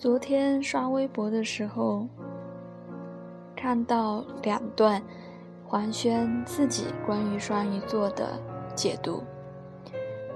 [0.00, 2.08] 昨天刷微博的时候，
[3.54, 5.02] 看到两段
[5.62, 8.32] 黄轩自己关于双鱼座的
[8.74, 9.22] 解读。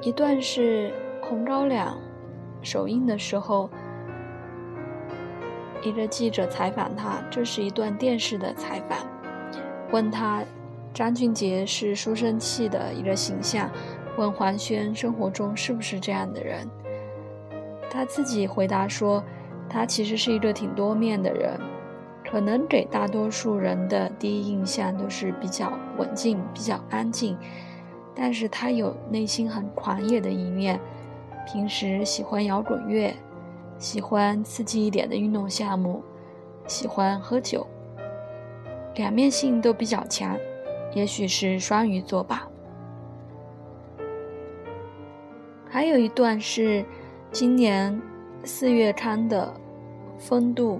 [0.00, 1.94] 一段是红高粱
[2.62, 3.68] 首映的时候，
[5.82, 8.98] 一个记者采访他，这是一段电视的采访，
[9.92, 10.42] 问他
[10.94, 13.70] 张俊杰是书生气的一个形象，
[14.16, 16.66] 问黄轩生活中是不是这样的人，
[17.90, 19.22] 他自己回答说。
[19.72, 21.56] 他其实是一个挺多面的人，
[22.28, 27.38] 可能给大多数人的第一印象都是比较稳静、比较安静，
[28.12, 30.80] 但是他有内心很狂野的一面。
[31.46, 33.14] 平时喜欢摇滚乐，
[33.78, 36.02] 喜欢刺激一点的运动项目，
[36.66, 37.64] 喜欢喝酒，
[38.96, 40.36] 两面性都比较强，
[40.94, 42.48] 也许是双鱼座吧。
[45.68, 46.84] 还有一段是
[47.30, 48.02] 今年。
[48.42, 49.52] 四月刊的
[50.20, 50.78] 风度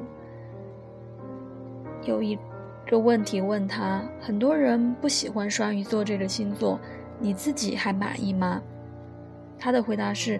[2.04, 2.38] 有一
[2.86, 6.78] 个问题问他：很多人不喜欢双鱼座这个星座，
[7.18, 8.62] 你自己还满意吗？
[9.58, 10.38] 他的回答是：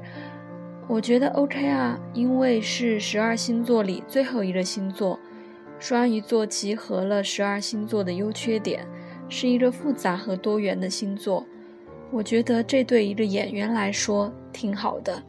[0.86, 5.18] 我觉得 OK 啊，因为是十二星座里最后一个星座，
[5.78, 8.86] 双鱼座集合了十二星座的优缺点，
[9.30, 11.46] 是一个复杂和多元的星座。
[12.10, 15.22] 我觉得这对一个演员来说挺好的。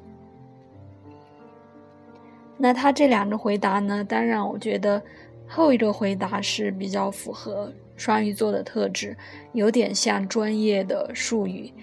[2.64, 4.04] 那他这两个回答呢？
[4.04, 5.02] 当然，我觉得
[5.48, 9.18] 后一个回答是比较符合双鱼座的特质，
[9.54, 11.74] 有点像专业的术语。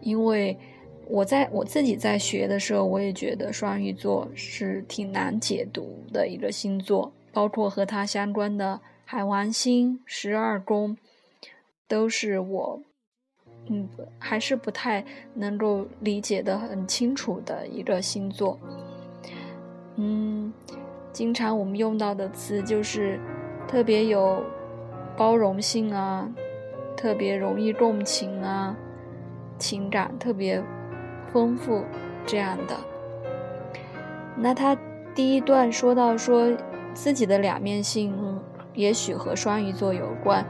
[0.00, 0.56] 因为
[1.08, 10.96] 我在我自己在学的时候，我也觉得双鱼座是挺难解读的一个星座，包括和它相关的海王星、十二宫，
[11.88, 12.80] 都是我
[13.66, 13.88] 嗯
[14.20, 18.56] 还是不太能够理解的很清楚的一个星座。
[20.02, 20.50] 嗯，
[21.12, 23.20] 经常我们用到的词就是
[23.68, 24.42] 特别有
[25.14, 26.26] 包容性啊，
[26.96, 28.74] 特别容易共情啊，
[29.58, 30.62] 情感特别
[31.30, 31.84] 丰富
[32.24, 32.74] 这样的。
[34.36, 34.74] 那他
[35.14, 36.50] 第一段说到说
[36.94, 38.40] 自己的两面性，
[38.72, 40.42] 也许和双鱼座有关。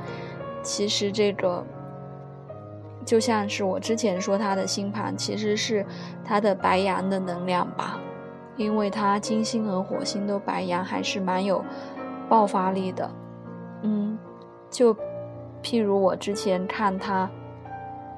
[0.62, 1.66] 其实这个
[3.04, 5.84] 就像是我之前说他的星盘，其实是
[6.24, 7.98] 他的白羊的能量吧。
[8.56, 11.64] 因为他金星和火星都白羊，还是蛮有
[12.28, 13.10] 爆发力的。
[13.82, 14.18] 嗯，
[14.70, 14.94] 就
[15.62, 17.30] 譬如我之前看他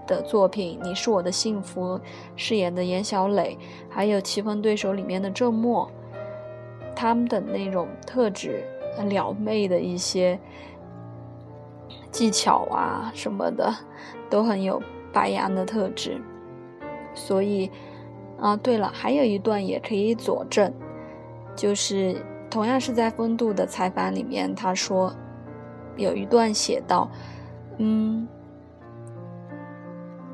[0.06, 1.96] 的作品《你是我的幸福》，
[2.34, 3.56] 饰演的严小磊，
[3.88, 5.88] 还有《棋逢对手》里面的郑默，
[6.96, 8.64] 他们的那种特质，
[9.08, 10.36] 撩妹的一些
[12.10, 13.72] 技巧啊什么的，
[14.28, 14.82] 都很有
[15.12, 16.20] 白羊的特质，
[17.14, 17.70] 所以。
[18.42, 20.74] 啊，对了，还有一段也可以佐证，
[21.54, 22.16] 就是
[22.50, 25.14] 同样是在风度的采访里面，他说
[25.96, 27.08] 有一段写道，
[27.78, 28.26] 嗯，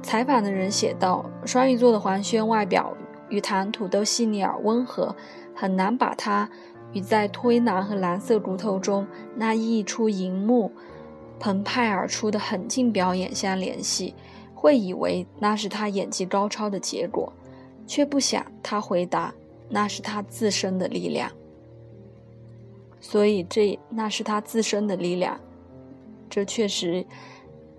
[0.03, 2.97] 采访的人写道，双鱼座的黄轩外表
[3.29, 5.15] 与谈吐都细腻而温和，
[5.55, 6.49] 很难把他
[6.95, 10.73] 与在推拿和蓝色骨头中那溢出荧幕
[11.39, 14.15] 澎湃而出的狠劲表演相联系，
[14.55, 17.31] 会以为那是他演技高超的结果。
[17.89, 19.35] 却不想他回答，
[19.69, 21.33] 那是他自身的力量。
[23.01, 25.41] 所以这那是他自身的力量，
[26.29, 27.07] 这确实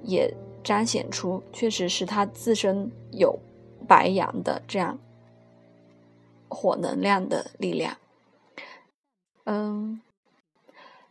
[0.01, 0.33] 也
[0.63, 3.37] 彰显出，确实是他自身有
[3.87, 4.97] 白羊的这样
[6.47, 7.97] 火能量的力量。
[9.43, 10.01] 嗯，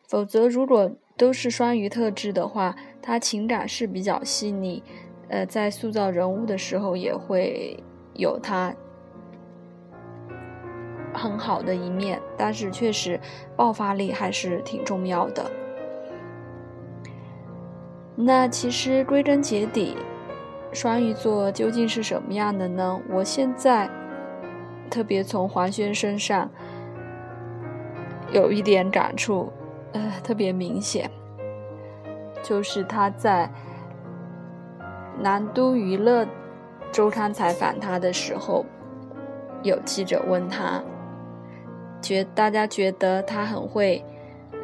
[0.07, 4.83] 否则如果都是双鱼特质的话，他情感是比较细腻，
[5.29, 7.77] 呃，在塑造人物的时候也会
[8.15, 8.75] 有他。
[11.19, 13.21] 很好的一面，但是确实
[13.57, 15.45] 爆发力还是挺重要的。
[18.15, 19.97] 那其实归根结底，
[20.73, 23.01] 双鱼座究竟是什么样的呢？
[23.11, 23.91] 我现在
[24.91, 26.51] 特别从黄轩身上
[28.33, 29.53] 有一点感触，
[29.93, 31.11] 呃，特别明显，
[32.43, 33.51] 就是他在
[35.21, 36.27] 南都娱乐
[36.91, 38.65] 周刊采访他的时候，
[39.63, 40.83] 有记者问他。
[42.01, 44.05] 觉大家觉得他很会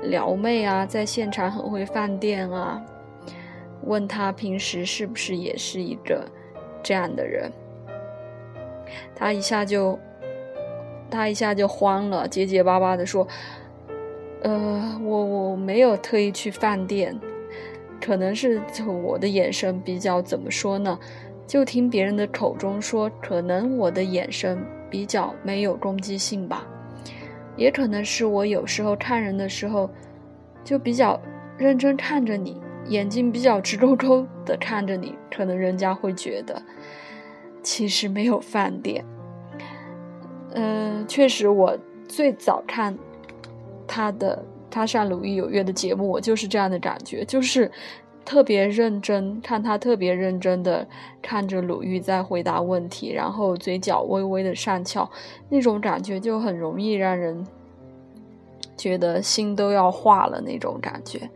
[0.03, 2.83] 撩妹啊，在现场很会饭店啊。
[3.87, 6.27] 问他平时是不是也是一个
[6.83, 7.53] 这样的人，
[9.15, 9.99] 他一下就
[11.11, 13.29] 他一下就慌了，结结巴巴的说
[14.41, 17.15] ：“呃，我我没有特意去饭店，
[18.01, 20.99] 可能是我的眼神比较怎么说呢？
[21.47, 26.67] 就听别人的口中说，可能我的眼神比较没有攻击性吧。”
[27.57, 29.89] 也可能是我有时候看人的时候
[30.63, 31.21] 就比较
[31.57, 36.61] 认真看着你，眼睛比较直勾勾的看着你，可能人家会觉得
[37.63, 39.05] 其实没有饭点。
[40.55, 41.77] 嗯，确实，我
[42.09, 42.97] 最早看
[43.87, 44.37] 他的
[44.71, 47.71] 《他上鲁豫有约》的节目，我就是这样的感觉，就是
[48.25, 50.89] 特别认真，看他特别认真的
[51.21, 55.11] 看着鲁豫在回答问题，然后嘴角微微的上翘，
[55.51, 57.47] 那种感觉就很容易让人
[58.77, 61.31] 觉得心都要化了那种感觉。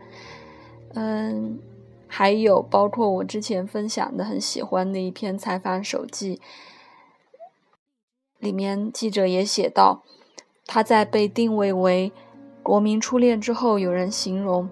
[0.95, 1.59] 嗯，
[2.07, 6.41] 还有包括我之前分享的很喜欢的一篇采访手记。
[8.39, 10.03] 里面记者也写到，
[10.65, 12.11] 他在被定位为
[12.63, 14.69] 国民初恋之后，有人形容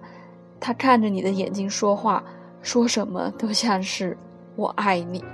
[0.60, 2.22] 他看着你的眼睛说话，
[2.62, 4.16] 说什么都像是
[4.56, 5.24] 我爱你。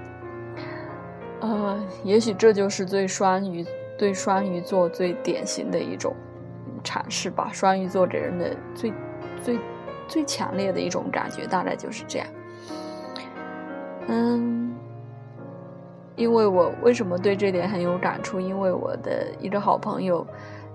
[1.40, 3.64] 呃，也许这就是对双鱼
[3.98, 6.14] 对双鱼座最典型的一种
[6.82, 7.50] 阐释吧。
[7.52, 8.92] 双鱼座给人的最
[9.42, 9.58] 最
[10.08, 12.26] 最强烈的一种感觉，大概就是这样。
[14.08, 14.74] 嗯。
[16.16, 18.38] 因为我为什么对这点很有感触？
[18.38, 20.24] 因为我的一个好朋友，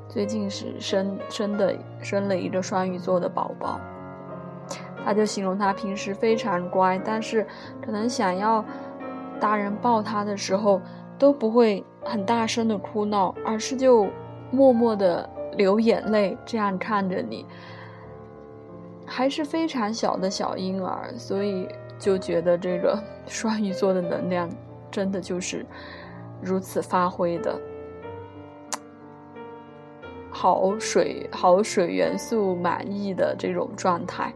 [0.10, 3.80] 最近是生生的生了一个双鱼座的宝宝，
[5.06, 7.46] 他就形容他平时非常乖，但是
[7.81, 8.63] 可能想要
[9.40, 10.81] 大人抱他的时候，
[11.18, 14.07] 都不会很大声的哭闹，而是就
[14.51, 17.46] 默默的流眼泪，这样看着你，
[19.06, 21.68] 还是非常小的小婴儿，所以
[21.98, 22.98] 就觉得这个
[23.28, 24.50] 双鱼座的能量。
[24.92, 25.63] 真的就是
[26.42, 27.56] 如此发挥的，
[30.31, 34.34] 好水好水元素满意的这种状态，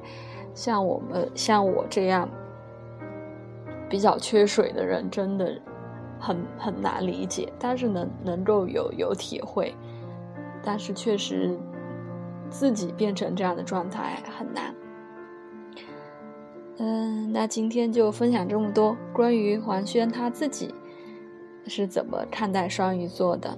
[0.54, 2.30] 像我们像我这样
[3.90, 5.60] 比较缺水的人，真的
[6.20, 7.52] 很很难理解。
[7.60, 9.74] 但是能能够有有体会，
[10.64, 11.58] 但是确实
[12.50, 14.76] 自己变成这样的状态很难。
[16.78, 20.74] 嗯，那今天就分享这么多关于黄轩他自己
[21.68, 23.58] 是怎么看待双鱼座的。